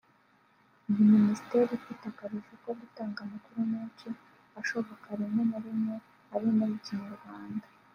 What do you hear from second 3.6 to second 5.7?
menshi ashoboka rimwe na